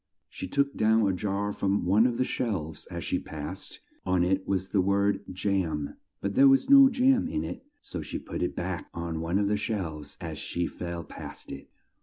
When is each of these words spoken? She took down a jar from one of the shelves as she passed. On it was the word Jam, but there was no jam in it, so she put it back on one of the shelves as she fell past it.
She 0.31 0.47
took 0.47 0.75
down 0.75 1.07
a 1.07 1.13
jar 1.13 1.53
from 1.53 1.85
one 1.85 2.07
of 2.07 2.17
the 2.17 2.23
shelves 2.23 2.87
as 2.87 3.03
she 3.03 3.19
passed. 3.19 3.81
On 4.03 4.23
it 4.23 4.47
was 4.47 4.69
the 4.69 4.81
word 4.81 5.23
Jam, 5.31 5.95
but 6.21 6.33
there 6.33 6.47
was 6.47 6.71
no 6.71 6.89
jam 6.89 7.27
in 7.27 7.43
it, 7.43 7.63
so 7.81 8.01
she 8.01 8.17
put 8.17 8.41
it 8.41 8.55
back 8.55 8.89
on 8.95 9.21
one 9.21 9.37
of 9.37 9.47
the 9.47 9.57
shelves 9.57 10.17
as 10.19 10.39
she 10.39 10.65
fell 10.65 11.03
past 11.03 11.51
it. 11.51 11.69